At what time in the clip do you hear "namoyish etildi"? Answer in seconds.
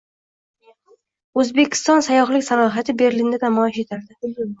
3.45-4.49